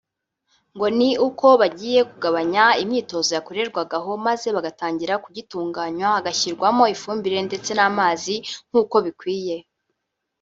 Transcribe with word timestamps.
ngo 0.75 0.87
ni 0.97 1.09
uko 1.27 1.47
bagiye 1.61 1.99
kugabanya 2.09 2.63
imyitozo 2.83 3.31
yakorerwagaho 3.37 4.09
maze 4.27 4.47
bagatangira 4.55 5.13
kugitunganwa 5.23 6.09
hashyirwamo 6.25 6.83
ifumbire 6.95 7.39
ndetse 7.47 7.71
n’amazi 7.75 8.35
nk’uko 8.69 8.95
bikwiye 9.05 9.55